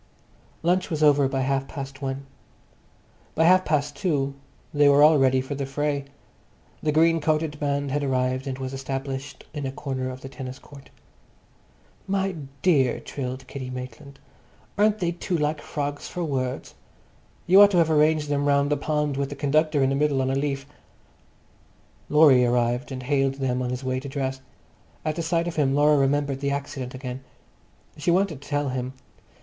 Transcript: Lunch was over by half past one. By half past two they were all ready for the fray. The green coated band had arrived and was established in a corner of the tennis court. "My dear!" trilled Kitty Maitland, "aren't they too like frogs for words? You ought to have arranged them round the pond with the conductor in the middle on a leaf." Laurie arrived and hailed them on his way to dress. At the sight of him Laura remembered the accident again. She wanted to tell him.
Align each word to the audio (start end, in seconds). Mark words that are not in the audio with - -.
Lunch 0.63 0.89
was 0.89 1.03
over 1.03 1.27
by 1.27 1.41
half 1.41 1.67
past 1.67 2.01
one. 2.01 2.25
By 3.35 3.43
half 3.43 3.63
past 3.63 3.95
two 3.95 4.33
they 4.73 4.89
were 4.89 5.03
all 5.03 5.19
ready 5.19 5.41
for 5.41 5.53
the 5.53 5.67
fray. 5.67 6.05
The 6.81 6.91
green 6.91 7.21
coated 7.21 7.59
band 7.59 7.91
had 7.91 8.03
arrived 8.03 8.47
and 8.47 8.57
was 8.57 8.73
established 8.73 9.45
in 9.53 9.67
a 9.67 9.71
corner 9.71 10.09
of 10.09 10.21
the 10.21 10.27
tennis 10.27 10.57
court. 10.57 10.89
"My 12.07 12.33
dear!" 12.63 12.99
trilled 12.99 13.45
Kitty 13.45 13.69
Maitland, 13.69 14.17
"aren't 14.75 14.97
they 14.97 15.11
too 15.11 15.37
like 15.37 15.61
frogs 15.61 16.07
for 16.07 16.23
words? 16.23 16.73
You 17.45 17.61
ought 17.61 17.69
to 17.69 17.77
have 17.77 17.91
arranged 17.91 18.27
them 18.27 18.47
round 18.47 18.71
the 18.71 18.77
pond 18.77 19.17
with 19.17 19.29
the 19.29 19.35
conductor 19.35 19.83
in 19.83 19.89
the 19.91 19.95
middle 19.95 20.19
on 20.23 20.31
a 20.31 20.35
leaf." 20.35 20.65
Laurie 22.09 22.43
arrived 22.43 22.91
and 22.91 23.03
hailed 23.03 23.35
them 23.35 23.61
on 23.61 23.69
his 23.69 23.83
way 23.83 23.99
to 23.99 24.09
dress. 24.09 24.41
At 25.05 25.15
the 25.15 25.21
sight 25.21 25.47
of 25.47 25.57
him 25.57 25.75
Laura 25.75 25.95
remembered 25.95 26.39
the 26.39 26.49
accident 26.49 26.95
again. 26.95 27.23
She 27.97 28.09
wanted 28.09 28.41
to 28.41 28.49
tell 28.49 28.69
him. 28.69 28.93